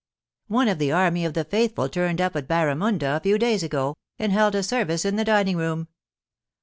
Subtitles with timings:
[0.29, 3.61] * One of the army of the faithful turned up at Barramunda a few days
[3.61, 5.89] ago, and held a service in the dining room.